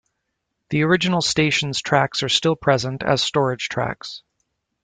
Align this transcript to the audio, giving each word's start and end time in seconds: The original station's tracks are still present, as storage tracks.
The 0.69 0.81
original 0.81 1.21
station's 1.21 1.79
tracks 1.79 2.23
are 2.23 2.27
still 2.29 2.55
present, 2.55 3.03
as 3.03 3.21
storage 3.21 3.69
tracks. 3.69 4.23